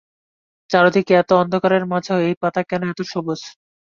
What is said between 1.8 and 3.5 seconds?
মাঝেও এই পাতা কেন এত সবুজ?